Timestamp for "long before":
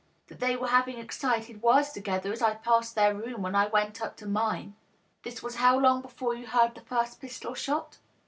5.77-6.33